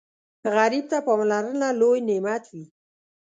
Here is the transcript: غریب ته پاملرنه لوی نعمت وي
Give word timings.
غریب 0.55 0.85
ته 0.91 0.97
پاملرنه 1.07 1.67
لوی 1.79 1.99
نعمت 2.09 2.43
وي 2.51 2.63